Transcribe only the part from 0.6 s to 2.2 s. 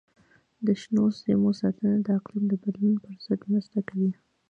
د شنو سیمو ساتنه د